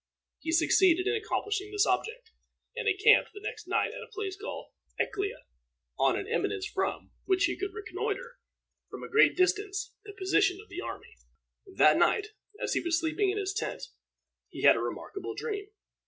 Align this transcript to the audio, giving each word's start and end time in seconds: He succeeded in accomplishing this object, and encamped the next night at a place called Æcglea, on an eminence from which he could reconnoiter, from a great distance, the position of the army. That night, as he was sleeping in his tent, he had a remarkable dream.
He 0.39 0.51
succeeded 0.51 1.05
in 1.05 1.13
accomplishing 1.13 1.69
this 1.71 1.85
object, 1.85 2.31
and 2.75 2.87
encamped 2.87 3.33
the 3.33 3.39
next 3.39 3.67
night 3.67 3.91
at 3.93 4.01
a 4.01 4.09
place 4.11 4.35
called 4.35 4.71
Æcglea, 4.99 5.43
on 5.99 6.17
an 6.17 6.27
eminence 6.27 6.65
from 6.65 7.11
which 7.25 7.43
he 7.45 7.55
could 7.55 7.71
reconnoiter, 7.75 8.39
from 8.89 9.03
a 9.03 9.07
great 9.07 9.37
distance, 9.37 9.93
the 10.03 10.13
position 10.13 10.59
of 10.59 10.69
the 10.69 10.81
army. 10.81 11.17
That 11.71 11.97
night, 11.97 12.29
as 12.59 12.73
he 12.73 12.79
was 12.79 12.99
sleeping 12.99 13.29
in 13.29 13.37
his 13.37 13.53
tent, 13.53 13.83
he 14.49 14.63
had 14.63 14.75
a 14.75 14.79
remarkable 14.79 15.35
dream. 15.35 15.67